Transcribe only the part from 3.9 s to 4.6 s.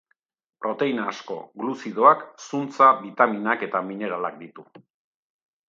mineralak